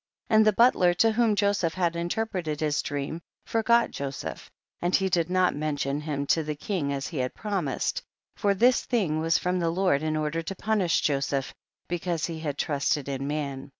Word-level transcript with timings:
19. 0.31 0.35
And 0.39 0.47
the 0.47 0.53
butler, 0.53 0.93
to 0.95 1.11
whom 1.11 1.35
Jo 1.35 1.51
seph 1.51 1.75
had 1.75 1.95
interpreted 1.95 2.59
his 2.59 2.81
dream, 2.81 3.21
for 3.45 3.61
got 3.61 3.91
Joseph, 3.91 4.49
and 4.81 4.95
he 4.95 5.09
did 5.09 5.29
not 5.29 5.55
mention 5.55 6.01
him 6.01 6.25
to 6.25 6.41
the 6.41 6.55
king 6.55 6.91
as 6.91 7.05
he 7.09 7.19
had 7.19 7.35
promised, 7.35 8.01
for 8.35 8.55
this 8.55 8.83
thing 8.83 9.19
was 9.19 9.37
from 9.37 9.59
the 9.59 9.69
Lord 9.69 10.01
in 10.01 10.17
order 10.17 10.41
to 10.41 10.55
punish 10.55 11.01
Joseph 11.01 11.53
because 11.87 12.25
he 12.25 12.39
had 12.39 12.57
trusted 12.57 13.07
in 13.07 13.27
man. 13.27 13.69